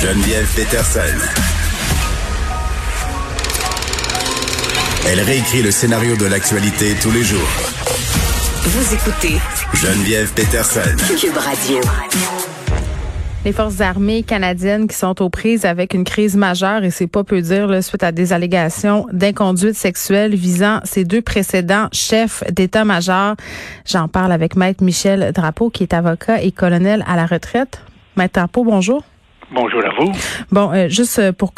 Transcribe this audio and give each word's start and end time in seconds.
Geneviève 0.00 0.46
Peterson. 0.54 1.00
Elle 5.08 5.20
réécrit 5.20 5.60
le 5.60 5.72
scénario 5.72 6.14
de 6.14 6.26
l'actualité 6.26 6.94
tous 7.02 7.10
les 7.10 7.24
jours. 7.24 7.48
Vous 8.62 8.94
écoutez 8.94 9.40
Geneviève 9.74 10.32
Peterson. 10.34 10.96
Cube 11.20 11.36
Radio. 11.36 11.80
Les 13.44 13.52
forces 13.52 13.80
armées 13.80 14.22
canadiennes 14.22 14.86
qui 14.86 14.96
sont 14.96 15.20
aux 15.20 15.30
prises 15.30 15.64
avec 15.64 15.94
une 15.94 16.04
crise 16.04 16.36
majeure, 16.36 16.84
et 16.84 16.92
c'est 16.92 17.08
pas 17.08 17.24
peu 17.24 17.40
dire, 17.40 17.66
là, 17.66 17.82
suite 17.82 18.04
à 18.04 18.12
des 18.12 18.32
allégations 18.32 19.08
d'inconduite 19.12 19.74
sexuelle 19.74 20.36
visant 20.36 20.78
ces 20.84 21.04
deux 21.04 21.22
précédents 21.22 21.88
chefs 21.92 22.44
d'état-major. 22.52 23.34
J'en 23.84 24.06
parle 24.06 24.30
avec 24.30 24.54
Maître 24.54 24.84
Michel 24.84 25.32
Drapeau, 25.32 25.70
qui 25.70 25.82
est 25.82 25.92
avocat 25.92 26.40
et 26.40 26.52
colonel 26.52 27.04
à 27.08 27.16
la 27.16 27.26
retraite. 27.26 27.80
Maître 28.16 28.34
Drapeau, 28.34 28.62
bonjour. 28.62 29.02
Bonjour 29.50 29.82
à 29.82 29.88
vous. 29.98 30.12
Bon, 30.52 30.70
euh, 30.74 30.88
juste 30.88 31.18
euh, 31.18 31.32
pour 31.32 31.54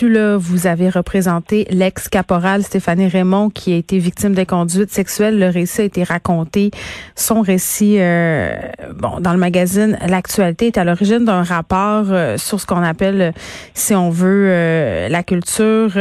là, 0.00 0.38
vous 0.38 0.66
avez 0.66 0.88
représenté 0.88 1.66
l'ex-caporal 1.70 2.62
Stéphanie 2.62 3.08
Raymond 3.08 3.50
qui 3.50 3.74
a 3.74 3.76
été 3.76 3.98
victime 3.98 4.34
d'inconduite 4.34 4.90
sexuelle. 4.90 5.38
Le 5.38 5.50
récit 5.50 5.82
a 5.82 5.84
été 5.84 6.02
raconté. 6.02 6.70
Son 7.14 7.42
récit, 7.42 7.96
euh, 7.98 8.54
bon, 8.94 9.20
dans 9.20 9.32
le 9.32 9.38
magazine 9.38 9.98
L'actualité 10.08 10.68
est 10.68 10.78
à 10.78 10.84
l'origine 10.84 11.26
d'un 11.26 11.42
rapport 11.42 12.06
sur 12.38 12.58
ce 12.58 12.66
qu'on 12.66 12.82
appelle, 12.82 13.34
si 13.74 13.94
on 13.94 14.08
veut, 14.08 15.08
la 15.08 15.22
culture 15.22 15.92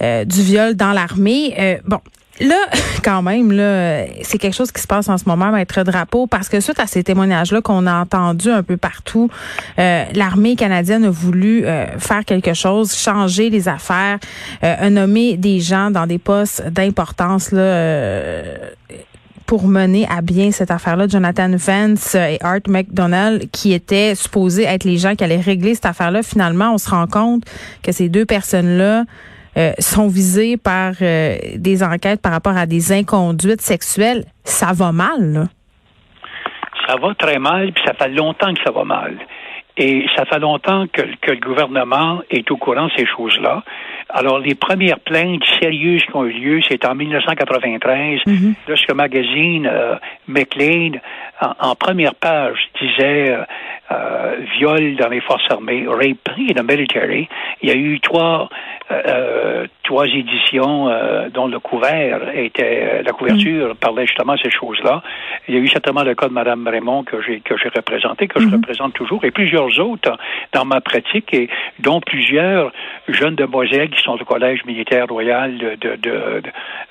du 0.00 0.42
viol 0.42 0.74
dans 0.74 0.92
l'armée. 0.92 1.80
bon, 1.86 2.00
Là, 2.40 2.66
quand 3.04 3.22
même, 3.22 3.52
là, 3.52 4.04
c'est 4.22 4.38
quelque 4.38 4.54
chose 4.54 4.72
qui 4.72 4.82
se 4.82 4.86
passe 4.86 5.08
en 5.08 5.18
ce 5.18 5.24
moment, 5.26 5.50
Maître 5.50 5.82
Drapeau, 5.82 6.26
parce 6.26 6.48
que 6.48 6.60
suite 6.60 6.78
à 6.78 6.86
ces 6.86 7.02
témoignages-là 7.02 7.60
qu'on 7.62 7.86
a 7.86 7.94
entendus 7.94 8.50
un 8.50 8.62
peu 8.62 8.76
partout, 8.76 9.30
euh, 9.78 10.04
l'armée 10.14 10.56
canadienne 10.56 11.04
a 11.04 11.10
voulu 11.10 11.64
euh, 11.64 11.86
faire 11.98 12.24
quelque 12.24 12.54
chose, 12.54 12.94
changer 12.94 13.50
les 13.50 13.68
affaires, 13.68 14.18
euh, 14.64 14.90
nommer 14.90 15.36
des 15.36 15.60
gens 15.60 15.90
dans 15.90 16.06
des 16.06 16.18
postes 16.18 16.66
d'importance 16.68 17.52
là. 17.52 17.60
Euh, 17.60 18.56
pour 19.46 19.68
mener 19.68 20.08
à 20.08 20.22
bien 20.22 20.50
cette 20.50 20.72
affaire-là, 20.72 21.06
Jonathan 21.06 21.48
Vance 21.56 22.16
et 22.16 22.38
Art 22.40 22.66
McDonald, 22.66 23.48
qui 23.52 23.72
étaient 23.72 24.16
supposés 24.16 24.64
être 24.64 24.82
les 24.82 24.98
gens 24.98 25.14
qui 25.14 25.22
allaient 25.22 25.40
régler 25.40 25.76
cette 25.76 25.86
affaire-là, 25.86 26.24
finalement, 26.24 26.74
on 26.74 26.78
se 26.78 26.90
rend 26.90 27.06
compte 27.06 27.44
que 27.80 27.92
ces 27.92 28.08
deux 28.08 28.26
personnes-là 28.26 29.04
euh, 29.56 29.72
sont 29.78 30.08
visés 30.08 30.56
par 30.56 30.92
euh, 31.02 31.36
des 31.56 31.82
enquêtes 31.82 32.20
par 32.20 32.32
rapport 32.32 32.56
à 32.56 32.66
des 32.66 32.92
inconduites 32.92 33.60
sexuelles, 33.60 34.24
ça 34.44 34.72
va 34.72 34.92
mal. 34.92 35.32
Là. 35.32 35.44
Ça 36.86 36.96
va 36.96 37.14
très 37.14 37.38
mal, 37.38 37.72
puis 37.72 37.82
ça 37.86 37.94
fait 37.94 38.10
longtemps 38.10 38.52
que 38.54 38.60
ça 38.64 38.70
va 38.70 38.84
mal. 38.84 39.16
Et 39.78 40.06
ça 40.16 40.24
fait 40.24 40.38
longtemps 40.38 40.86
que, 40.86 41.02
que 41.20 41.32
le 41.32 41.40
gouvernement 41.40 42.22
est 42.30 42.50
au 42.50 42.56
courant 42.56 42.86
de 42.86 42.92
ces 42.96 43.06
choses-là. 43.06 43.62
Alors, 44.08 44.38
les 44.38 44.54
premières 44.54 45.00
plaintes 45.00 45.44
sérieuses 45.60 46.02
qui 46.04 46.16
ont 46.16 46.24
eu 46.24 46.32
lieu, 46.32 46.60
c'est 46.68 46.84
en 46.86 46.94
1993, 46.94 48.20
mm-hmm. 48.26 48.54
lorsque 48.68 48.88
le 48.88 48.94
magazine 48.94 49.68
euh, 49.70 49.96
McLean, 50.28 50.92
en, 51.60 51.74
première 51.74 52.14
page, 52.14 52.56
disait 52.80 53.32
euh, 53.32 53.44
euh, 54.36 54.44
viol 54.58 54.96
dans 54.96 55.08
les 55.08 55.20
forces 55.20 55.44
armées, 55.50 55.86
rape 55.88 56.28
in 56.38 56.54
the 56.54 56.62
military. 56.62 57.28
Il 57.62 57.68
y 57.68 57.72
a 57.72 57.76
eu 57.76 58.00
trois 58.00 58.48
euh, 58.90 59.66
trois 59.82 60.06
éditions 60.06 60.88
euh, 60.88 61.28
dont 61.28 61.48
le 61.48 61.58
couvert 61.58 62.20
était 62.34 63.02
la 63.02 63.12
couverture 63.12 63.70
mm. 63.70 63.74
parlait 63.76 64.06
justement 64.06 64.34
de 64.34 64.40
ces 64.40 64.50
choses-là. 64.50 65.02
Il 65.48 65.54
y 65.54 65.58
a 65.58 65.60
eu 65.60 65.68
certainement 65.68 66.02
le 66.02 66.14
cas 66.14 66.28
de 66.28 66.32
Mme 66.32 66.66
Raymond 66.68 67.04
que 67.04 67.20
j'ai 67.22 67.40
que 67.40 67.56
j'ai 67.56 67.68
représenté, 67.68 68.28
que 68.28 68.40
je 68.40 68.46
mm-hmm. 68.46 68.52
représente 68.52 68.92
toujours, 68.94 69.24
et 69.24 69.30
plusieurs 69.30 69.78
autres 69.80 70.16
dans 70.52 70.64
ma 70.64 70.80
pratique, 70.80 71.32
et 71.34 71.48
dont 71.80 72.00
plusieurs 72.00 72.72
jeunes 73.08 73.34
demoiselles 73.34 73.90
qui 73.90 74.02
sont 74.02 74.20
au 74.20 74.24
collège 74.24 74.64
militaire 74.64 75.06
royal 75.08 75.58
de 75.58 75.74
de, 75.76 75.96
de, 75.96 76.42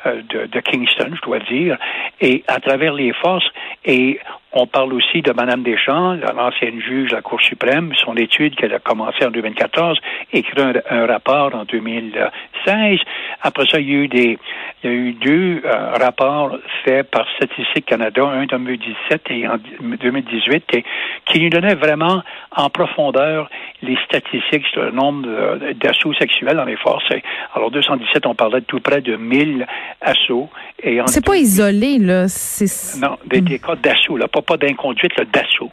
de, 0.05 0.45
de 0.47 0.59
Kingston, 0.59 1.11
je 1.15 1.21
dois 1.21 1.39
dire, 1.39 1.77
et 2.21 2.43
à 2.47 2.59
travers 2.59 2.93
les 2.93 3.13
forces. 3.13 3.49
Et 3.85 4.19
on 4.57 4.67
parle 4.67 4.93
aussi 4.93 5.21
de 5.21 5.33
Mme 5.33 5.63
Deschamps, 5.63 6.13
l'ancienne 6.33 6.79
juge 6.79 7.09
de 7.09 7.15
la 7.17 7.21
Cour 7.21 7.41
suprême, 7.41 7.91
son 8.03 8.15
étude 8.15 8.55
qu'elle 8.55 8.73
a 8.73 8.79
commencé 8.79 9.25
en 9.25 9.29
2014, 9.29 9.99
écrit 10.31 10.61
un, 10.89 11.05
rapport 11.05 11.53
en 11.53 11.65
2016. 11.65 12.99
Après 13.41 13.65
ça, 13.69 13.81
il 13.81 13.89
y 13.89 13.93
a 13.93 13.97
eu 13.97 14.07
des, 14.07 14.39
il 14.83 14.89
y 14.89 14.93
a 14.93 14.95
eu 14.95 15.11
deux 15.11 15.61
euh, 15.65 15.91
rapports 15.99 16.57
faits 16.85 17.11
par 17.11 17.27
Statistique 17.35 17.85
Canada, 17.85 18.23
un 18.23 18.43
en 18.43 18.59
2017 18.59 19.23
et 19.31 19.45
en 19.45 19.57
2018, 19.81 20.63
et, 20.73 20.85
qui 21.25 21.41
nous 21.41 21.49
donnaient 21.49 21.75
vraiment 21.75 22.23
en 22.55 22.69
profondeur 22.69 23.49
les 23.81 23.97
statistiques 24.05 24.65
sur 24.67 24.83
le 24.83 24.91
nombre 24.91 25.27
d'assauts 25.73 26.13
sexuels 26.13 26.55
dans 26.55 26.65
les 26.65 26.77
forces. 26.77 27.03
Alors, 27.53 27.71
217, 27.71 28.25
on 28.25 28.35
parlait 28.35 28.61
de 28.61 28.65
tout 28.65 28.79
près 28.79 29.01
de 29.01 29.17
1000 29.17 29.67
assauts. 30.01 30.49
C'est 31.07 31.25
pas 31.25 31.35
isolé, 31.35 31.99
là. 31.99 32.27
Non, 33.01 33.17
des, 33.25 33.41
des 33.41 33.59
cas 33.59 33.74
d'assaut, 33.75 34.17
là, 34.17 34.27
pas 34.27 34.41
pas 34.41 34.57
d'inconduite, 34.57 35.13
d'assaut. 35.31 35.71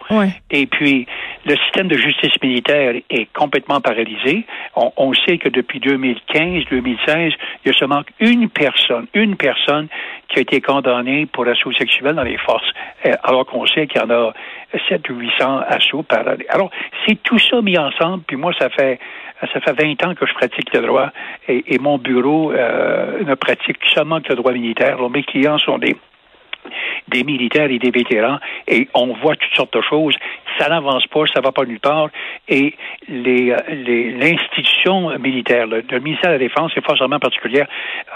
Et 0.50 0.66
puis, 0.66 1.06
le 1.44 1.56
système 1.56 1.88
de 1.88 1.96
justice 1.96 2.32
militaire 2.42 2.94
est 3.10 3.32
complètement 3.32 3.80
paralysé. 3.80 4.44
On, 4.76 5.12
sait 5.14 5.38
que 5.38 5.48
depuis 5.48 5.80
2015-2016, 5.80 7.32
il 7.64 7.66
y 7.66 7.70
a 7.70 7.72
seulement 7.72 8.02
une 8.20 8.48
personne, 8.48 9.06
une 9.14 9.36
personne 9.36 9.88
qui 10.28 10.38
a 10.38 10.42
été 10.42 10.60
condamnée 10.60 11.26
pour 11.26 11.46
assaut 11.46 11.72
sexuel 11.72 12.14
dans 12.14 12.22
les 12.22 12.38
forces, 12.38 12.70
euh, 13.06 13.12
alors 13.22 13.44
qu'on 13.46 13.66
sait 13.66 13.86
qu'il 13.86 14.00
y 14.00 14.04
en 14.04 14.10
a 14.10 14.32
7 14.88 15.08
ou 15.10 15.16
800 15.16 15.60
assauts 15.68 16.02
par 16.02 16.26
année. 16.26 16.46
Alors, 16.48 16.70
c'est 17.06 17.22
tout 17.22 17.38
ça 17.38 17.60
mis 17.60 17.76
ensemble, 17.76 18.22
puis 18.26 18.36
moi, 18.36 18.52
ça 18.58 18.70
fait 18.70 18.98
ça 19.52 19.60
fait 19.60 19.72
20 19.72 20.04
ans 20.06 20.14
que 20.14 20.24
je 20.24 20.34
pratique 20.34 20.72
le 20.72 20.86
droit 20.86 21.10
et, 21.48 21.78
mon 21.78 21.98
bureau 21.98 22.52
euh, 22.52 23.24
ne 23.24 23.34
pratique 23.34 23.78
seulement 23.92 24.20
que 24.20 24.28
le 24.28 24.36
droit 24.36 24.52
militaire. 24.52 24.98
mes 25.10 25.24
clients 25.24 25.58
sont 25.58 25.78
des 25.78 25.96
des 27.08 27.24
militaires 27.24 27.70
et 27.70 27.78
des 27.78 27.90
vétérans, 27.90 28.38
et 28.68 28.88
on 28.94 29.14
voit 29.14 29.36
toutes 29.36 29.54
sortes 29.54 29.76
de 29.76 29.82
choses. 29.82 30.16
Ça 30.62 30.68
n'avance 30.68 31.06
pas, 31.08 31.24
ça 31.34 31.40
va 31.40 31.50
pas 31.50 31.64
nulle 31.64 31.80
part, 31.80 32.08
et 32.48 32.74
les, 33.08 33.54
les, 33.68 34.12
l'institution 34.12 35.18
militaire, 35.18 35.66
le, 35.66 35.82
ministère 35.98 36.30
de 36.30 36.34
la 36.34 36.38
Défense, 36.38 36.70
et 36.76 36.80
forcément 36.80 37.18
particulière, 37.18 37.66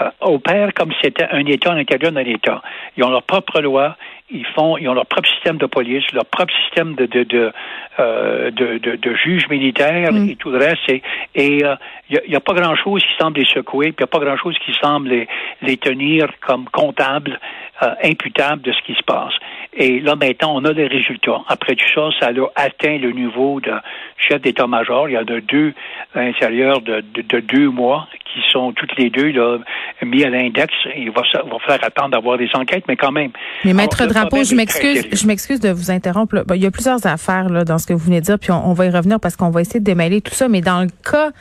euh, 0.01 0.09
opère 0.21 0.73
comme 0.73 0.91
si 0.93 0.99
c'était 1.03 1.27
un 1.29 1.45
État 1.45 1.71
à 1.71 1.75
l'intérieur 1.75 2.13
d'un 2.13 2.21
État. 2.21 2.61
Ils 2.95 3.03
ont 3.03 3.09
leur 3.09 3.23
propre 3.23 3.59
loi, 3.59 3.97
ils 4.29 4.45
font, 4.45 4.77
ils 4.77 4.87
ont 4.89 4.93
leur 4.93 5.05
propre 5.05 5.29
système 5.29 5.57
de 5.57 5.65
police, 5.65 6.03
leur 6.13 6.25
propre 6.25 6.53
système 6.65 6.95
de 6.95 7.05
de 7.05 7.23
de, 7.23 7.51
euh, 7.99 8.51
de, 8.51 8.77
de, 8.77 8.95
de 8.95 9.13
juges 9.15 9.47
militaires 9.49 10.11
mm. 10.11 10.29
et 10.29 10.35
tout 10.35 10.51
le 10.51 10.57
reste. 10.57 10.89
Et 10.89 11.01
il 11.35 11.65
euh, 11.65 11.75
n'y 12.09 12.35
a, 12.35 12.37
a, 12.37 12.41
pas 12.41 12.53
grand 12.53 12.75
chose 12.75 13.01
qui 13.01 13.23
semble 13.23 13.39
les 13.39 13.45
secouer, 13.45 13.91
puis 13.91 13.95
il 13.99 14.03
n'y 14.03 14.09
a 14.09 14.19
pas 14.19 14.19
grand 14.19 14.37
chose 14.37 14.57
qui 14.65 14.73
semble 14.81 15.09
les, 15.09 15.27
les 15.61 15.77
tenir 15.77 16.29
comme 16.45 16.65
comptables, 16.69 17.39
euh, 17.83 17.93
imputables 18.03 18.61
de 18.61 18.73
ce 18.73 18.81
qui 18.81 18.93
se 18.95 19.03
passe. 19.03 19.33
Et 19.73 19.99
là 19.99 20.15
maintenant, 20.15 20.55
on 20.55 20.65
a 20.65 20.73
des 20.73 20.87
résultats. 20.87 21.41
Après 21.47 21.75
tout 21.75 21.89
ça, 21.93 22.09
ça 22.19 22.27
a 22.27 22.33
atteint 22.55 22.97
le 22.97 23.11
niveau 23.11 23.59
de 23.59 23.71
chef 24.17 24.41
d'état-major. 24.41 25.09
Il 25.09 25.13
y 25.13 25.17
en 25.17 25.21
a 25.21 25.41
deux 25.41 25.73
à 26.15 26.23
l'intérieur 26.23 26.81
de, 26.81 27.03
de, 27.13 27.21
de, 27.21 27.39
deux 27.39 27.69
mois 27.69 28.07
qui 28.25 28.39
sont 28.51 28.71
toutes 28.73 28.95
les 28.97 29.09
deux 29.09 29.31
là, 29.31 29.57
mis 30.03 30.23
à 30.23 30.29
l'index. 30.29 30.73
Il 30.95 31.11
va, 31.11 31.21
va 31.21 31.59
falloir 31.59 31.83
attendre 31.83 32.09
d'avoir 32.09 32.37
des 32.37 32.49
enquêtes, 32.53 32.85
mais 32.87 32.95
quand 32.95 33.11
même. 33.11 33.31
Mais 33.63 33.73
maître 33.73 34.05
Drapeau, 34.05 34.43
je 34.43 34.55
m'excuse, 34.55 35.07
je 35.11 35.27
m'excuse 35.27 35.59
de 35.59 35.69
vous 35.69 35.91
interrompre. 35.91 36.43
il 36.53 36.61
y 36.61 36.65
a 36.65 36.71
plusieurs 36.71 37.05
affaires 37.05 37.49
là, 37.49 37.63
dans 37.63 37.77
ce 37.77 37.87
que 37.87 37.93
vous 37.93 38.05
venez 38.05 38.21
de 38.21 38.25
dire, 38.25 38.39
puis 38.39 38.51
on, 38.51 38.73
va 38.73 38.85
y 38.85 38.89
revenir 38.89 39.19
parce 39.19 39.35
qu'on 39.35 39.49
va 39.49 39.61
essayer 39.61 39.79
de 39.79 39.85
démêler 39.85 40.21
tout 40.21 40.33
ça. 40.33 40.47
Mais 40.47 40.61
dans 40.61 40.81
le 40.81 40.89
cas 41.09 41.31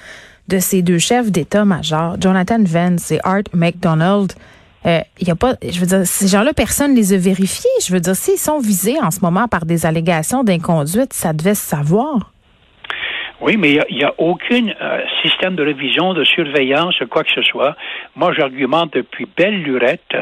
de 0.48 0.58
ces 0.58 0.82
deux 0.82 0.98
chefs 0.98 1.30
d'état-major, 1.30 2.16
Jonathan 2.20 2.62
Vance 2.64 3.10
et 3.10 3.18
Art 3.24 3.42
McDonald, 3.52 4.32
il 4.32 4.56
euh, 4.86 5.00
y 5.20 5.30
a 5.30 5.34
pas, 5.34 5.54
je 5.62 5.80
veux 5.80 5.86
dire, 5.86 6.06
ces 6.06 6.28
gens-là, 6.28 6.52
personne 6.54 6.92
ne 6.92 6.97
les 6.97 7.12
a 7.12 7.19
vérifiés. 7.19 7.70
Je 7.84 7.92
veux 7.92 8.00
dire, 8.00 8.14
s'ils 8.14 8.38
sont 8.38 8.60
visés 8.60 8.97
en 9.02 9.10
ce 9.10 9.20
moment 9.20 9.48
par 9.48 9.64
des 9.64 9.84
allégations 9.84 10.44
d'inconduite, 10.44 11.12
ça 11.12 11.32
devait 11.32 11.55
se 11.55 11.66
savoir. 11.66 12.32
Oui, 13.40 13.56
mais 13.58 13.78
il 13.90 13.96
n'y 13.96 14.05
a, 14.05 14.14
aucun 14.16 14.69
euh, 14.81 15.00
système 15.22 15.56
de 15.56 15.62
révision, 15.62 16.14
de 16.14 16.25
surveillance, 16.25 16.94
quoi 17.11 17.22
que 17.22 17.31
ce 17.34 17.43
soit. 17.43 17.76
Moi, 18.14 18.32
j'argumente 18.32 18.94
depuis 18.94 19.26
belle 19.37 19.62
lurette 19.62 20.16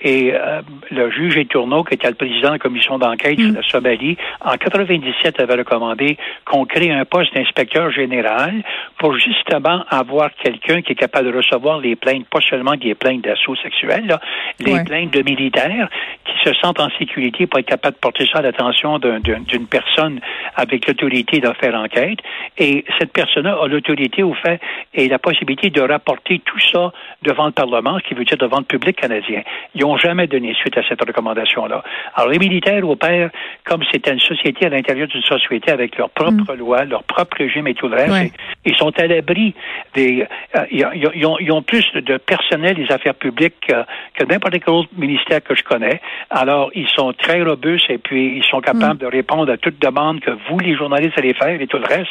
et 0.00 0.32
euh, 0.32 0.62
le 0.90 1.10
juge 1.10 1.36
Etourneau, 1.36 1.82
qui 1.82 1.94
était 1.94 2.08
le 2.08 2.14
président 2.14 2.48
de 2.48 2.52
la 2.52 2.58
commission 2.58 2.98
d'enquête 2.98 3.38
sur 3.38 3.50
mm. 3.50 3.54
la 3.54 3.62
Somalie, 3.62 4.16
en 4.40 4.56
97 4.56 5.40
avait 5.40 5.54
recommandé 5.54 6.16
qu'on 6.44 6.66
crée 6.66 6.90
un 6.90 7.04
poste 7.04 7.34
d'inspecteur 7.34 7.90
général 7.90 8.62
pour 8.98 9.16
justement 9.16 9.84
avoir 9.88 10.30
quelqu'un 10.42 10.82
qui 10.82 10.92
est 10.92 10.96
capable 10.96 11.32
de 11.32 11.36
recevoir 11.36 11.78
les 11.80 11.96
plaintes, 11.96 12.26
pas 12.28 12.40
seulement 12.40 12.76
des 12.76 12.94
plaintes 12.94 13.22
d'assaut 13.22 13.56
sexuel, 13.56 14.18
les 14.60 14.84
plaintes 14.84 15.12
de 15.12 15.22
militaires 15.22 15.88
qui 16.24 16.48
se 16.48 16.54
sentent 16.54 16.80
en 16.80 16.90
sécurité 16.98 17.46
pour 17.46 17.58
être 17.58 17.66
capable 17.66 17.94
de 17.96 18.00
porter 18.00 18.26
ça 18.32 18.38
à 18.38 18.42
l'attention 18.42 18.98
d'une 18.98 19.66
personne 19.66 20.20
avec 20.54 20.86
l'autorité 20.86 21.40
d'en 21.40 21.54
faire 21.54 21.74
enquête. 21.74 22.18
Et 22.56 22.84
cette 22.98 23.12
personne-là 23.12 23.58
a 23.62 23.66
l'autorité 23.66 24.22
au 24.22 24.34
fait 24.34 24.60
et 24.94 25.08
la 25.08 25.18
possibilité 25.18 25.70
de 25.70 25.80
rapporter 25.80 26.40
tout 26.44 26.60
ça 26.72 26.92
devant 27.22 27.46
le 27.46 27.52
Parlement, 27.52 27.98
ce 27.98 28.08
qui 28.08 28.14
veut 28.14 28.24
dire 28.24 28.38
devant 28.38 28.58
le 28.58 28.64
public 28.64 28.96
canadien. 28.96 29.42
Ils 29.74 29.84
n'ont 29.88 29.96
jamais 29.96 30.26
donné 30.26 30.54
suite 30.54 30.76
à 30.76 30.82
cette 30.88 31.00
recommandation-là. 31.04 31.82
Alors, 32.14 32.30
les 32.30 32.38
militaires 32.38 32.88
opèrent 32.88 33.30
comme 33.64 33.82
c'était 33.90 34.12
une 34.12 34.20
société 34.20 34.66
à 34.66 34.68
l'intérieur 34.68 35.08
d'une 35.08 35.22
société 35.22 35.70
avec 35.70 35.96
leurs 35.96 36.10
propres 36.10 36.54
mm. 36.54 36.58
lois, 36.58 36.84
leur 36.84 37.02
propre 37.04 37.36
régime 37.38 37.66
et 37.66 37.74
tout 37.74 37.88
le 37.88 37.96
reste. 37.96 38.34
Ils 38.64 38.76
sont 38.76 38.92
à 38.98 39.06
l'abri 39.06 39.54
des... 39.94 40.26
Euh, 40.54 40.64
ils, 40.70 41.52
ont, 41.52 41.62
plus 41.62 41.84
de 41.94 42.16
personnel 42.16 42.76
des 42.76 42.90
affaires 42.92 43.14
publiques 43.14 43.72
que 44.14 44.24
n'importe 44.24 44.58
quel 44.64 44.74
autre 44.74 44.88
ministère 44.96 45.42
que 45.42 45.54
je 45.54 45.62
connais. 45.62 46.00
Alors, 46.30 46.70
ils 46.74 46.88
sont 46.88 47.12
très 47.12 47.42
robustes 47.42 47.90
et 47.90 47.98
puis 47.98 48.36
ils 48.36 48.44
sont 48.44 48.60
capables 48.60 48.96
mm. 48.96 48.98
de 48.98 49.06
répondre 49.06 49.52
à 49.52 49.56
toute 49.56 49.80
demande 49.80 50.20
que 50.20 50.30
vous, 50.48 50.58
les 50.58 50.76
journalistes, 50.76 51.18
allez 51.18 51.34
faire 51.34 51.60
et 51.60 51.66
tout 51.66 51.78
le 51.78 51.86
reste. 51.86 52.10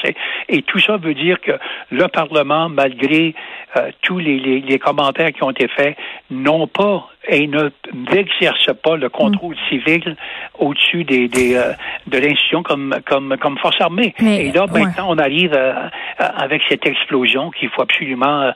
Et, 0.49 0.61
tout 0.63 0.79
ça 0.79 0.97
veut 0.97 1.13
dire 1.13 1.39
que 1.39 1.53
le 1.91 2.07
Parlement, 2.07 2.67
malgré 2.67 3.33
euh, 3.77 3.91
tous 4.01 4.19
les, 4.19 4.39
les, 4.39 4.79
commentaires 4.79 5.31
qui 5.31 5.43
ont 5.43 5.51
été 5.51 5.67
faits, 5.67 5.97
n'ont 6.29 6.67
pas 6.67 7.07
et 7.29 7.47
ne 7.47 7.69
n'exerce 7.93 8.69
pas 8.83 8.95
le 8.95 9.09
contrôle 9.09 9.55
mm. 9.55 9.69
civil 9.69 10.15
au-dessus 10.59 11.03
des, 11.03 11.27
des 11.27 11.55
euh, 11.55 11.73
de 12.07 12.17
l'institution 12.17 12.63
comme 12.63 12.95
comme 13.05 13.35
comme 13.39 13.57
force 13.57 13.79
armée. 13.81 14.13
et 14.19 14.51
là 14.51 14.65
maintenant 14.67 15.07
on 15.09 15.17
arrive 15.17 15.53
euh, 15.53 15.73
avec 16.17 16.63
cette 16.69 16.85
explosion 16.85 17.51
qu'il 17.51 17.69
faut 17.69 17.81
absolument 17.81 18.51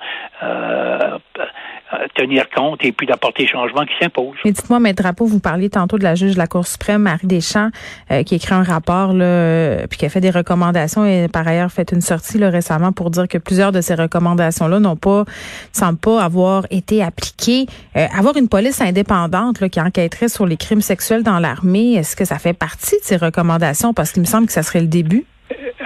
tenir 2.16 2.50
compte 2.50 2.84
et 2.84 2.92
puis 2.92 3.08
d'apporter 3.08 3.44
les 3.44 3.50
changements 3.50 3.86
qui 3.86 3.94
s'imposent. 4.00 4.38
Mais 4.46 4.52
dites-moi, 4.52 4.80
Maître 4.80 5.02
Drapeau, 5.02 5.26
vous 5.26 5.40
parliez 5.40 5.70
tantôt 5.70 5.98
de 5.98 6.04
la 6.04 6.16
juge 6.16 6.34
de 6.34 6.38
la 6.38 6.48
Cour 6.48 6.66
suprême, 6.68 7.04
Marie 7.04 7.28
Deschamps, 7.28 7.70
euh, 8.12 8.24
qui 8.24 8.36
écrit 8.36 8.54
un 8.54 8.64
rapport 8.64 9.14
là, 9.14 9.88
puis 9.88 10.00
qui 10.00 10.06
a 10.06 10.10
fait 10.10 10.22
des 10.22 10.30
recommandations 10.30 11.06
et 11.06 11.28
par 11.28 11.48
ailleurs 11.48 11.72
fait 11.72 11.92
une 11.92 12.02
sortie 12.02 12.38
là, 12.38 12.50
récemment 12.50 12.92
pour 12.92 13.10
dire 13.10 13.28
que 13.28 13.38
plusieurs 13.38 13.72
de 13.72 13.82
ces 13.82 13.96
recommandations-là 13.96 14.80
n'ont 14.80 14.96
pas, 14.96 15.26
semblent 15.72 16.00
pas 16.00 16.24
avoir 16.24 16.66
été 16.70 17.04
appliquées. 17.04 17.66
avoir 17.96 18.38
une 18.38 18.48
police 18.48 18.82
indépendante 18.82 19.68
qui 19.70 19.82
enquêterait 19.82 20.30
sur 20.30 20.46
les 20.46 20.58
crimes 20.58 20.82
sexuels 20.82 21.24
dans 21.24 21.40
l'armée, 21.40 21.94
est-ce 21.94 22.16
que 22.16 22.26
ça 22.26 22.40
fait 22.40 22.54
partie 22.54 22.96
de 22.96 23.04
ces 23.04 23.18
recommandations? 23.18 23.94
Parce 23.94 24.12
qu'il 24.12 24.22
me 24.22 24.28
semble 24.28 24.48
que 24.48 24.54
ça 24.54 24.64
serait 24.64 24.82
le 24.82 24.88
début. 24.88 25.26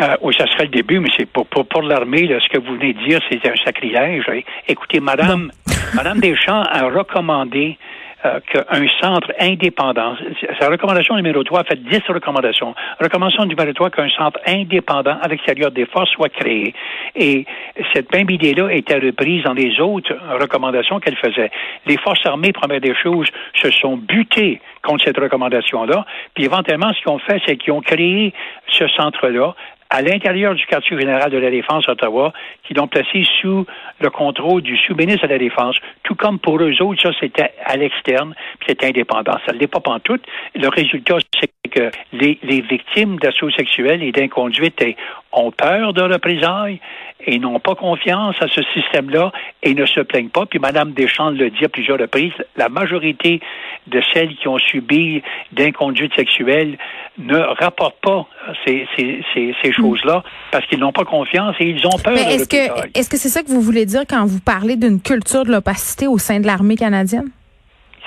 Euh, 0.01 0.15
oui, 0.21 0.33
ça 0.37 0.45
serait 0.47 0.63
le 0.63 0.69
début, 0.69 0.99
mais 0.99 1.09
c'est 1.15 1.25
pour, 1.25 1.45
pour, 1.47 1.65
pour 1.65 1.81
l'armée, 1.81 2.27
ce 2.27 2.49
que 2.49 2.57
vous 2.57 2.75
venez 2.75 2.93
de 2.93 3.03
dire, 3.05 3.19
c'est 3.29 3.45
un 3.47 3.55
sacrilège. 3.63 4.25
Écoutez, 4.67 4.99
Madame, 4.99 5.51
Madame 5.93 6.19
Deschamps 6.19 6.63
a 6.63 6.89
recommandé 6.89 7.77
euh, 8.25 8.39
qu'un 8.51 8.87
centre 9.01 9.31
indépendant, 9.39 10.15
sa 10.59 10.69
recommandation 10.69 11.15
numéro 11.15 11.43
3 11.43 11.59
a 11.59 11.63
fait 11.63 11.75
10 11.75 12.01
recommandations. 12.09 12.73
Recommandation 12.99 13.45
numéro 13.45 13.71
3 13.71 13.89
qu'un 13.91 14.09
centre 14.09 14.39
indépendant 14.47 15.17
à 15.21 15.27
l'extérieur 15.27 15.69
des 15.69 15.85
forces 15.85 16.09
soit 16.11 16.29
créé. 16.29 16.73
Et 17.15 17.45
cette 17.93 18.11
même 18.11 18.29
idée-là 18.29 18.73
était 18.73 18.95
reprise 18.95 19.43
dans 19.43 19.53
les 19.53 19.79
autres 19.79 20.13
recommandations 20.41 20.99
qu'elle 20.99 21.17
faisait. 21.17 21.51
Les 21.85 21.97
forces 21.97 22.25
armées, 22.25 22.51
première 22.51 22.81
des 22.81 22.95
choses, 22.95 23.27
se 23.61 23.69
sont 23.69 23.97
butées 23.97 24.59
contre 24.81 25.03
cette 25.05 25.19
recommandation-là. 25.19 26.05
Puis 26.33 26.45
éventuellement, 26.45 26.91
ce 26.93 27.01
qu'ils 27.01 27.11
ont 27.11 27.19
fait, 27.19 27.41
c'est 27.45 27.57
qu'ils 27.57 27.73
ont 27.73 27.81
créé 27.81 28.33
ce 28.69 28.87
centre-là 28.87 29.53
à 29.95 30.01
l'intérieur 30.01 30.55
du 30.55 30.65
quartier 30.65 30.99
général 30.99 31.31
de 31.31 31.37
la 31.37 31.49
Défense 31.49 31.87
Ottawa, 31.87 32.33
qui 32.67 32.73
l'ont 32.73 32.87
placé 32.87 33.23
sous 33.39 33.65
le 34.01 34.09
contrôle 34.09 34.61
du 34.61 34.75
sous-ministre 34.75 35.25
de 35.25 35.31
la 35.31 35.37
Défense, 35.37 35.77
tout 36.03 36.15
comme 36.15 36.37
pour 36.37 36.61
eux 36.61 36.81
autres, 36.81 37.01
ça 37.01 37.11
c'était 37.17 37.53
à 37.63 37.77
l'externe, 37.77 38.35
puis 38.59 38.67
c'était 38.67 38.87
indépendant. 38.87 39.37
Ça 39.45 39.53
ne 39.53 39.57
l'est 39.57 39.67
pas 39.67 39.79
tout. 40.03 40.19
Le 40.53 40.67
résultat, 40.67 41.15
c'est 41.39 41.49
que 41.67 41.91
les, 42.13 42.39
les 42.43 42.61
victimes 42.61 43.17
d'assauts 43.17 43.51
sexuels 43.51 44.03
et 44.03 44.11
d'inconduite 44.11 44.83
ont 45.31 45.51
peur 45.51 45.93
de 45.93 46.01
représailles 46.01 46.79
et 47.27 47.39
n'ont 47.39 47.59
pas 47.59 47.75
confiance 47.75 48.35
à 48.39 48.47
ce 48.47 48.61
système-là 48.73 49.31
et 49.63 49.73
ne 49.73 49.85
se 49.85 49.99
plaignent 50.01 50.29
pas. 50.29 50.45
Puis 50.45 50.59
Mme 50.59 50.93
Deschamps 50.93 51.31
le 51.31 51.49
dit 51.49 51.65
à 51.65 51.69
plusieurs 51.69 51.99
reprises, 51.99 52.33
la 52.55 52.69
majorité 52.69 53.41
de 53.87 54.01
celles 54.13 54.35
qui 54.35 54.47
ont 54.47 54.57
subi 54.57 55.21
d'inconduite 55.51 56.13
sexuelle 56.15 56.77
ne 57.17 57.37
rapportent 57.37 58.01
pas 58.01 58.27
ces, 58.65 58.87
ces, 58.95 59.23
ces, 59.33 59.71
choses-là 59.71 60.23
parce 60.51 60.65
qu'ils 60.67 60.79
n'ont 60.79 60.91
pas 60.91 61.05
confiance 61.05 61.55
et 61.59 61.65
ils 61.69 61.85
ont 61.87 61.97
peur. 62.03 62.13
Mais 62.13 62.35
est-ce 62.35 62.47
que 62.47 62.97
est-ce 62.97 63.09
que 63.09 63.17
c'est 63.17 63.29
ça 63.29 63.43
que 63.43 63.49
vous 63.49 63.61
voulez 63.61 63.85
dire 63.85 64.03
quand 64.07 64.25
vous 64.25 64.39
parlez 64.39 64.75
d'une 64.75 65.01
culture 65.01 65.45
de 65.45 65.51
l'opacité 65.51 66.07
au 66.07 66.17
sein 66.17 66.39
de 66.39 66.45
l'armée 66.45 66.75
canadienne? 66.75 67.29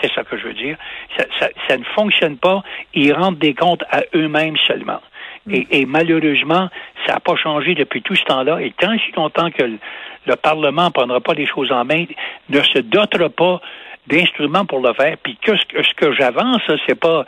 C'est 0.01 0.13
ça 0.13 0.23
que 0.25 0.37
je 0.37 0.47
veux 0.47 0.55
dire. 0.55 0.77
Ça, 1.17 1.25
ça, 1.39 1.49
ça 1.67 1.77
ne 1.77 1.85
fonctionne 1.85 2.37
pas. 2.37 2.63
Ils 2.95 3.13
rendent 3.13 3.39
des 3.39 3.55
comptes 3.55 3.85
à 3.91 4.03
eux-mêmes 4.15 4.57
seulement. 4.67 5.01
Et, 5.51 5.87
malheureusement, 5.87 6.69
ça 7.07 7.15
n'a 7.15 7.21
pas 7.21 7.37
changé 7.37 7.75
depuis 7.75 8.03
tout 8.03 8.15
ce 8.15 8.25
temps-là. 8.25 8.61
Et 8.61 8.73
tant 8.73 8.97
si 8.99 9.13
longtemps 9.17 9.51
que 9.51 9.63
le, 9.63 10.37
Parlement 10.37 10.87
ne 10.87 10.91
prendra 10.91 11.21
pas 11.21 11.33
les 11.33 11.47
choses 11.47 11.73
en 11.73 11.85
main, 11.85 12.05
ne 12.51 12.61
se 12.61 12.81
dotera 12.81 13.31
pas 13.31 13.61
d'instruments 14.07 14.67
pour 14.67 14.81
le 14.81 14.93
faire. 14.93 15.17
Puis 15.23 15.39
que 15.41 15.57
ce 15.57 15.95
que, 15.95 16.13
j'avance, 16.13 16.61
c'est 16.87 16.99
pas 16.99 17.25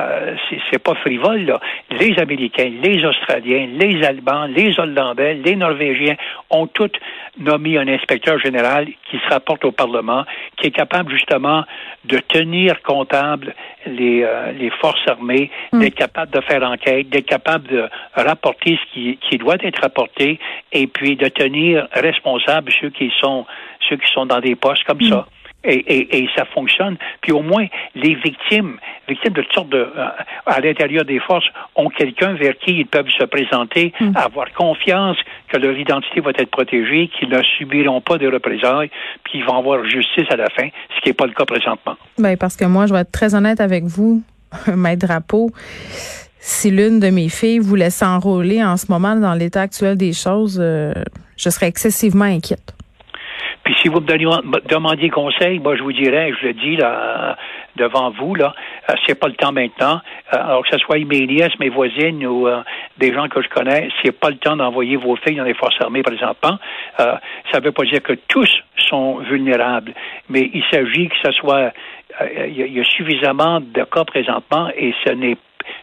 euh, 0.00 0.34
c'est 0.70 0.82
pas 0.82 0.94
frivole. 0.96 1.44
Là. 1.44 1.60
Les 1.90 2.18
Américains, 2.18 2.70
les 2.82 3.04
Australiens, 3.04 3.68
les 3.72 4.04
Allemands, 4.04 4.46
les 4.46 4.78
Hollandais, 4.78 5.34
les 5.34 5.54
Norvégiens 5.54 6.16
ont 6.50 6.66
tous 6.66 6.90
nommé 7.38 7.78
un 7.78 7.86
inspecteur 7.86 8.38
général 8.40 8.88
qui 9.08 9.18
se 9.18 9.28
rapporte 9.32 9.64
au 9.64 9.70
Parlement, 9.72 10.24
qui 10.56 10.68
est 10.68 10.72
capable 10.72 11.12
justement 11.12 11.64
de 12.04 12.18
tenir 12.18 12.82
comptable 12.82 13.54
les, 13.86 14.24
euh, 14.24 14.52
les 14.52 14.70
forces 14.70 15.06
armées, 15.06 15.50
hmm. 15.72 15.80
d'être 15.80 15.94
capable 15.94 16.32
de 16.32 16.40
faire 16.40 16.62
enquête, 16.64 17.08
d'être 17.08 17.26
capable 17.26 17.68
de 17.68 17.88
rapporter 18.14 18.76
ce 18.76 18.92
qui, 18.92 19.18
qui 19.18 19.38
doit 19.38 19.58
être 19.60 19.80
rapporté, 19.80 20.40
et 20.72 20.88
puis 20.88 21.14
de 21.14 21.28
tenir 21.28 21.86
responsable 21.92 22.72
ceux 22.80 22.90
qui 22.90 23.12
sont 23.20 23.46
ceux 23.88 23.96
qui 23.96 24.10
sont 24.12 24.26
dans 24.26 24.40
des 24.40 24.56
postes 24.56 24.82
comme 24.84 24.98
hmm. 24.98 25.10
ça. 25.10 25.26
Et, 25.64 25.76
et, 25.76 26.18
et, 26.18 26.28
ça 26.36 26.44
fonctionne. 26.44 26.96
Puis 27.22 27.32
au 27.32 27.42
moins, 27.42 27.66
les 27.94 28.14
victimes, 28.14 28.76
victimes 29.08 29.32
de 29.32 29.42
toutes 29.42 29.54
sortes 29.54 29.70
de, 29.70 29.78
euh, 29.78 30.08
à 30.46 30.60
l'intérieur 30.60 31.04
des 31.04 31.20
forces, 31.20 31.46
ont 31.74 31.88
quelqu'un 31.88 32.34
vers 32.34 32.56
qui 32.58 32.72
ils 32.80 32.86
peuvent 32.86 33.08
se 33.08 33.24
présenter, 33.24 33.92
hmm. 33.98 34.12
avoir 34.14 34.52
confiance 34.52 35.16
que 35.48 35.56
leur 35.56 35.76
identité 35.76 36.20
va 36.20 36.30
être 36.30 36.50
protégée, 36.50 37.08
qu'ils 37.18 37.30
ne 37.30 37.42
subiront 37.58 38.00
pas 38.00 38.18
de 38.18 38.30
représailles, 38.30 38.90
puis 39.24 39.38
ils 39.38 39.44
vont 39.44 39.58
avoir 39.58 39.84
justice 39.84 40.26
à 40.30 40.36
la 40.36 40.50
fin, 40.50 40.68
ce 40.96 41.00
qui 41.00 41.08
n'est 41.08 41.14
pas 41.14 41.26
le 41.26 41.32
cas 41.32 41.44
présentement. 41.44 41.96
Ben 42.18 42.36
parce 42.36 42.56
que 42.56 42.64
moi, 42.64 42.86
je 42.86 42.92
vais 42.92 43.00
être 43.00 43.12
très 43.12 43.34
honnête 43.34 43.60
avec 43.60 43.84
vous, 43.84 44.22
Maître 44.76 45.06
Drapeau. 45.06 45.50
Si 46.40 46.70
l'une 46.70 47.00
de 47.00 47.08
mes 47.08 47.30
filles 47.30 47.58
voulait 47.58 47.88
s'enrôler 47.88 48.62
en 48.62 48.76
ce 48.76 48.86
moment 48.90 49.16
dans 49.16 49.32
l'état 49.32 49.62
actuel 49.62 49.96
des 49.96 50.12
choses, 50.12 50.58
euh, 50.60 50.92
je 51.38 51.48
serais 51.48 51.68
excessivement 51.68 52.26
inquiète. 52.26 52.73
Puis 53.64 53.74
si 53.80 53.88
vous 53.88 54.00
me 54.00 54.68
demandiez 54.68 55.08
conseil, 55.08 55.58
moi 55.58 55.74
je 55.76 55.82
vous 55.82 55.92
dirais, 55.92 56.32
je 56.40 56.48
le 56.48 56.52
dis 56.52 56.76
là 56.76 57.36
devant 57.76 58.10
vous 58.10 58.34
là, 58.34 58.54
euh, 58.90 58.94
c'est 59.06 59.18
pas 59.18 59.28
le 59.28 59.34
temps 59.34 59.52
maintenant. 59.52 60.00
Euh, 60.32 60.36
alors 60.36 60.62
que 60.62 60.68
ce 60.70 60.78
soit 60.78 60.98
mes 60.98 61.26
nièces, 61.26 61.58
mes 61.58 61.70
voisines 61.70 62.24
ou 62.26 62.46
euh, 62.46 62.62
des 62.98 63.12
gens 63.12 63.28
que 63.28 63.42
je 63.42 63.48
connais, 63.48 63.88
c'est 64.02 64.12
pas 64.12 64.30
le 64.30 64.36
temps 64.36 64.56
d'envoyer 64.56 64.96
vos 64.96 65.16
filles 65.16 65.36
dans 65.36 65.44
les 65.44 65.54
forces 65.54 65.80
armées 65.80 66.02
présentement. 66.02 66.58
ça 66.98 67.20
ne 67.54 67.60
veut 67.60 67.72
pas 67.72 67.84
dire 67.84 68.02
que 68.02 68.12
tous 68.28 68.50
sont 68.76 69.16
vulnérables, 69.18 69.94
mais 70.28 70.50
il 70.52 70.62
s'agit 70.70 71.08
que 71.08 71.16
ce 71.24 71.32
soit 71.32 71.72
il 72.46 72.72
y, 72.72 72.80
a 72.80 72.84
suffisamment 72.84 73.60
de 73.60 73.82
cas 73.82 74.04
présentement 74.04 74.68
et 74.76 74.94
ce 75.04 75.10
n'est 75.10 75.36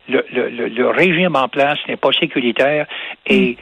le, 0.07 0.23
le, 0.31 0.67
le, 0.67 0.89
régime 0.89 1.35
en 1.35 1.49
place 1.49 1.77
n'est 1.87 1.97
pas 1.97 2.11
sécuritaire 2.13 2.85
et 3.25 3.57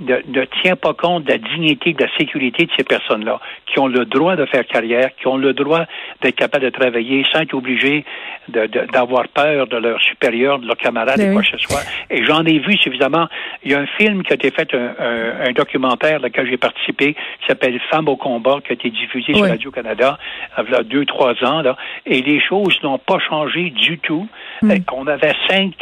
mm 0.00 0.14
ne, 0.28 0.44
tient 0.62 0.76
pas 0.76 0.94
compte 0.94 1.24
de 1.24 1.32
la 1.32 1.38
dignité, 1.38 1.92
de 1.92 2.02
la 2.02 2.10
sécurité 2.16 2.66
de 2.66 2.70
ces 2.76 2.84
personnes-là, 2.84 3.40
qui 3.66 3.78
ont 3.78 3.86
le 3.86 4.04
droit 4.04 4.36
de 4.36 4.44
faire 4.46 4.66
carrière, 4.66 5.10
qui 5.16 5.26
ont 5.26 5.36
le 5.36 5.52
droit 5.52 5.84
d'être 6.22 6.36
capables 6.36 6.64
de 6.64 6.70
travailler 6.70 7.24
sans 7.32 7.40
être 7.40 7.54
obligés 7.54 8.04
d'avoir 8.48 9.28
peur 9.28 9.66
de 9.66 9.76
leurs 9.76 10.00
supérieurs, 10.02 10.58
de 10.58 10.66
leurs 10.66 10.76
camarades 10.76 11.20
et 11.20 11.26
ben 11.26 11.32
quoi 11.32 11.42
que 11.42 11.48
ce 11.48 11.58
soit. 11.58 11.82
Et 12.10 12.24
j'en 12.24 12.44
ai 12.44 12.58
vu 12.58 12.76
suffisamment. 12.76 13.26
Il 13.62 13.72
y 13.72 13.74
a 13.74 13.80
un 13.80 13.86
film 13.86 14.22
qui 14.22 14.32
a 14.32 14.34
été 14.34 14.50
fait, 14.50 14.74
un, 14.74 15.52
documentaire 15.52 16.20
dans 16.20 16.26
lequel 16.26 16.48
j'ai 16.48 16.56
participé, 16.56 17.14
qui 17.14 17.46
s'appelle 17.46 17.80
Femmes 17.90 18.08
au 18.08 18.16
combat, 18.16 18.58
qui 18.64 18.70
a 18.70 18.74
été 18.74 18.90
diffusé 18.90 19.32
sur 19.34 19.46
Radio-Canada 19.46 20.18
il 20.58 20.72
y 20.72 20.74
a 20.74 20.82
deux, 20.82 21.04
trois 21.06 21.32
ans. 21.44 21.62
Là, 21.62 21.76
et 22.06 22.22
les 22.22 22.40
choses 22.40 22.78
n'ont 22.82 22.98
pas 22.98 23.18
changé 23.18 23.70
du 23.70 23.98
tout. 23.98 24.26
Mm. 24.62 24.72
On 24.92 25.06
avait 25.06 25.34
cinq 25.48 25.74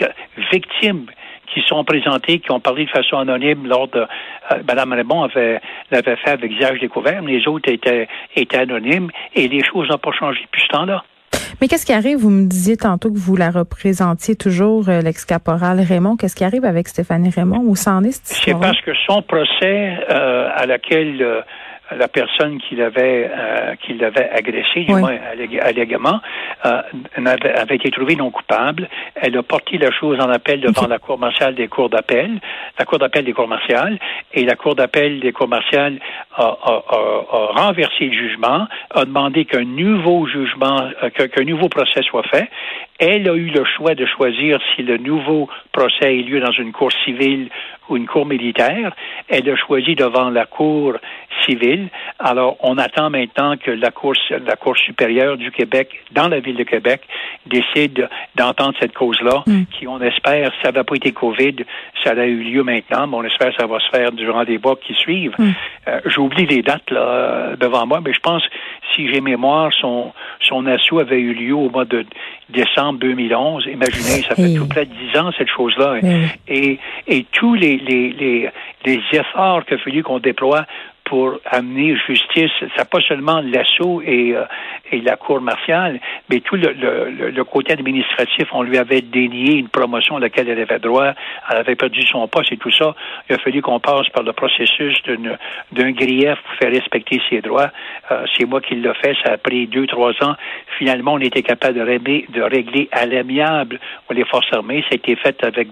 victimes 0.53 1.07
qui 1.53 1.61
sont 1.67 1.85
présentés, 1.85 2.39
qui 2.39 2.51
ont 2.51 2.61
parlé 2.61 2.85
de 2.85 2.91
façon 2.91 3.19
anonyme 3.19 3.67
lors 3.67 3.89
de 3.89 4.01
euh, 4.01 4.57
Mme 4.67 4.93
Raymond 4.93 5.25
avait 5.25 5.61
l'avait 5.91 6.17
fait 6.17 6.31
avec 6.31 6.53
visage 6.53 6.81
découvert, 6.81 7.23
mais 7.23 7.33
les 7.33 7.49
autres 7.49 7.71
étaient 7.71 8.09
étaient 8.37 8.59
anonymes 8.59 9.11
et 9.35 9.49
les 9.49 9.63
choses 9.65 9.89
n'ont 9.89 9.99
pas 9.99 10.13
changé 10.13 10.41
depuis 10.43 10.63
ce 10.63 10.69
temps-là. 10.69 11.05
Mais 11.61 11.69
qu'est-ce 11.69 11.87
qui 11.87 11.93
arrive? 11.93 12.19
Vous 12.19 12.31
me 12.31 12.49
disiez 12.49 12.77
tantôt 12.77 13.11
que 13.11 13.19
vous 13.19 13.37
la 13.37 13.51
représentiez 13.51 14.37
toujours, 14.37 14.89
euh, 14.89 15.01
l'ex-caporal 15.01 15.81
Raymond. 15.81 16.17
Qu'est-ce 16.17 16.35
qui 16.35 16.45
arrive 16.45 16.65
avec 16.65 16.89
Stéphanie 16.89 17.31
Raymond? 17.31 17.63
Où 17.65 17.77
s'en 17.77 18.03
est 18.03 18.21
C'est 18.25 18.59
parce 18.59 18.81
que 18.81 18.93
son 19.07 19.23
procès 19.23 19.99
euh, 20.11 20.49
à 20.55 20.67
laquelle 20.67 21.45
la 21.97 22.09
personne 22.09 22.59
qui 22.59 22.77
l'avait 22.77 23.31
euh, 23.31 23.75
qui 23.77 23.95
l'avait 23.95 24.31
agressé, 24.31 24.85
du 24.85 24.95
moins 24.95 25.17
allégamment, 25.61 26.21
euh, 26.65 26.83
avait, 27.17 27.77
été 27.77 27.91
trouvée 27.91 28.17
non 28.17 28.31
coupable. 28.31 28.89
Elle 29.17 29.37
a 29.37 29.43
porté 29.43 29.79
la 29.79 29.91
chose 29.91 30.19
en 30.21 30.31
appel 30.31 30.61
devant 30.61 30.87
la 30.87 30.99
Cour 30.99 31.19
martiale 31.19 31.55
des 31.55 31.69
cours 31.69 31.89
d'appel, 31.89 32.41
la 32.79 32.85
Cour 32.85 32.99
d'appel 32.99 33.25
des 33.25 33.33
cours 33.33 33.49
martiales, 33.49 33.99
et 34.33 34.45
la 34.45 34.55
Cour 34.55 34.75
d'appel 34.75 35.21
des 35.21 35.33
cours 35.33 35.49
martiales 35.49 35.99
a, 36.37 36.45
a, 36.45 36.83
a, 36.89 37.63
renversé 37.63 38.07
le 38.07 38.13
jugement, 38.13 38.67
a 38.95 39.05
demandé 39.05 39.45
qu'un 39.45 39.65
nouveau 39.65 40.27
jugement, 40.27 40.91
euh, 41.03 41.11
qu'un 41.11 41.45
nouveau 41.45 41.69
procès 41.69 42.03
soit 42.03 42.25
fait. 42.25 42.49
Elle 43.05 43.29
a 43.29 43.35
eu 43.35 43.47
le 43.47 43.65
choix 43.65 43.97
de 43.97 44.07
choisir 44.07 44.61
si 44.77 44.83
le 44.85 44.97
nouveau 44.97 45.49
procès 45.73 46.17
ait 46.17 46.23
lieu 46.23 46.39
dans 46.39 46.53
une 46.53 46.71
cour 46.71 46.93
civile 47.05 47.49
ou 47.89 47.97
une 47.97 48.07
cour 48.07 48.25
militaire. 48.25 48.95
Elle 49.29 49.51
a 49.51 49.57
choisi 49.57 49.97
devant 49.97 50.31
la 50.31 50.47
cour 50.47 50.95
civile. 51.45 51.89
Alors, 52.21 52.57
on 52.61 52.79
attend 52.79 53.11
maintenant 53.11 53.57
que 53.57 53.73
la 53.73 53.91
cour, 53.91 54.13
la 54.31 54.55
cour 54.55 54.77
supérieure 54.77 55.37
du 55.37 55.51
Québec, 55.51 55.89
dans 56.13 56.29
la 56.29 56.39
ville 56.39 56.55
de 56.55 56.63
Québec, 56.63 57.03
décide 57.47 58.09
d'entendre 58.37 58.75
cette 58.81 58.95
cause-là, 58.95 59.43
mm. 59.49 59.65
qui, 59.73 59.89
on 59.89 60.01
espère, 60.01 60.53
ça 60.63 60.71
n'a 60.71 60.85
pas 60.85 60.95
été 60.95 61.11
COVID, 61.11 61.57
ça 62.05 62.11
a 62.13 62.25
eu 62.25 62.45
lieu 62.45 62.63
maintenant, 62.63 63.09
mais 63.09 63.17
on 63.17 63.25
espère 63.25 63.49
que 63.49 63.61
ça 63.61 63.67
va 63.67 63.81
se 63.81 63.89
faire 63.91 64.13
durant 64.13 64.43
les 64.43 64.59
mois 64.59 64.77
qui 64.77 64.95
suivent. 64.95 65.35
Mm. 65.37 65.51
Euh, 65.89 66.01
j'oublie 66.07 66.47
les 66.47 66.63
dates 66.63 66.89
là 66.93 67.57
devant 67.59 67.85
moi, 67.85 68.01
mais 68.01 68.13
je 68.13 68.21
pense, 68.21 68.45
si 68.95 69.09
j'ai 69.13 69.21
mémoire, 69.21 69.71
son, 69.81 70.13
son 70.41 70.67
assaut 70.67 71.01
avait 71.01 71.21
eu 71.21 71.35
lieu 71.35 71.55
au 71.55 71.71
mois 71.71 71.85
de 71.85 72.05
décembre 72.49 72.99
2011. 73.01 73.67
Imaginez, 73.67 74.23
ça 74.23 74.35
fait 74.35 74.55
tout 74.55 74.69
près 74.69 74.87
de 74.87 74.91
dix 74.93 75.19
ans, 75.19 75.31
cette 75.37 75.49
chose-là. 75.49 76.01
Et, 76.49 76.79
et 77.07 77.27
tous 77.33 77.55
les, 77.55 77.77
les, 77.79 78.13
les, 78.13 78.51
les 78.85 79.01
efforts 79.13 79.65
qu'il 79.65 79.77
a 79.77 79.79
fallu 79.79 80.03
qu'on 80.03 80.19
déploie 80.19 80.67
pour 81.13 81.39
amener 81.45 81.95
justice, 82.07 82.51
c'est 82.75 82.89
pas 82.89 83.01
seulement 83.07 83.43
l'assaut 83.43 84.01
et, 84.01 84.35
euh, 84.35 84.47
et 84.91 85.03
la 85.03 85.17
cour 85.17 85.43
martiale, 85.43 86.01
mais 86.31 86.41
tout 86.41 86.57
le, 86.57 87.43
côté 87.43 87.75
administratif, 87.75 88.49
on 88.53 88.63
lui 88.63 88.79
avait 88.79 89.03
dénié 89.03 89.59
une 89.59 89.69
promotion 89.69 90.17
à 90.17 90.21
laquelle 90.21 90.49
elle 90.49 90.61
avait 90.61 90.79
droit, 90.79 91.13
elle 91.51 91.59
avait 91.59 91.75
perdu 91.75 92.01
son 92.07 92.27
poste 92.29 92.53
et 92.53 92.57
tout 92.57 92.71
ça. 92.71 92.95
Il 93.29 93.35
a 93.35 93.39
fallu 93.41 93.61
qu'on 93.61 93.79
passe 93.79 94.09
par 94.09 94.23
le 94.23 94.33
processus 94.33 95.03
d'un 95.73 95.91
grief 95.91 96.39
pour 96.47 96.55
faire 96.59 96.73
respecter 96.73 97.21
ses 97.29 97.43
droits. 97.43 97.71
Euh, 98.11 98.25
c'est 98.35 98.47
moi 98.47 98.63
qui 98.63 98.77
l'ai 98.77 98.95
fait, 98.95 99.15
ça 99.23 99.35
a 99.35 99.37
pris 99.37 99.67
deux, 99.67 99.87
trois 99.87 100.13
ans. 100.23 100.35
Finalement, 100.79 101.13
on 101.13 101.19
était 101.19 101.43
capable 101.43 101.75
de 101.75 101.83
régler, 101.83 102.25
de 102.31 102.41
régler 102.41 102.89
à 102.91 103.05
l'amiable 103.05 103.79
les 104.11 104.25
forces 104.25 104.51
armées. 104.51 104.81
Ça 104.89 104.93
a 104.93 104.95
été 104.95 105.17
fait 105.17 105.45
avec 105.45 105.69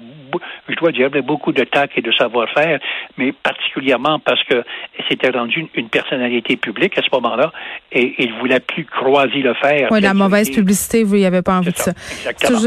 je 0.69 0.75
dois 0.77 0.93
dire, 0.93 1.11
beaucoup 1.23 1.53
de 1.53 1.65
tact 1.65 1.97
et 1.97 2.03
de 2.03 2.13
savoir-faire, 2.13 2.81
mais 3.17 3.33
particulièrement 3.33 4.19
parce 4.19 4.43
que 4.45 4.63
c'était 5.11 5.31
rendu 5.31 5.67
une, 5.75 5.89
personnalité 5.89 6.57
publique 6.57 6.97
à 6.97 7.03
ce 7.03 7.09
moment-là 7.13 7.53
et 7.91 8.15
il 8.19 8.33
voulait 8.39 8.61
plus 8.61 8.85
croiser 8.85 9.41
le 9.41 9.55
fer. 9.55 9.89
Oui, 9.91 10.01
la 10.01 10.15
mauvaise 10.15 10.51
publicité, 10.51 11.03
vous 11.03 11.17
n'y 11.17 11.25
avez 11.25 11.43
pas 11.43 11.59
envie 11.59 11.73
de 11.73 11.77
ça. 11.77 11.93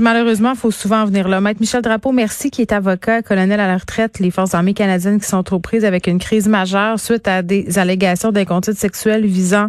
Malheureusement, 0.01 0.51
il 0.51 0.57
faut 0.57 0.71
souvent 0.71 1.05
venir 1.05 1.27
là. 1.27 1.39
Maître 1.39 1.61
Michel 1.61 1.81
Drapeau, 1.81 2.11
merci, 2.11 2.51
qui 2.51 2.61
est 2.61 2.73
avocat, 2.73 3.21
colonel 3.21 3.59
à 3.59 3.67
la 3.67 3.77
retraite, 3.77 4.19
les 4.19 4.31
forces 4.31 4.53
armées 4.53 4.73
canadiennes 4.73 5.19
qui 5.19 5.27
sont 5.27 5.43
trop 5.43 5.59
prises 5.59 5.85
avec 5.85 6.07
une 6.07 6.19
crise 6.19 6.47
majeure 6.47 6.99
suite 6.99 7.27
à 7.27 7.41
des 7.41 7.79
allégations 7.79 8.31
d'inconduite 8.31 8.77
sexuelle 8.77 9.25
visant 9.25 9.67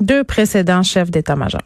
deux 0.00 0.24
précédents 0.24 0.82
chefs 0.82 1.10
d'état-major. 1.10 1.60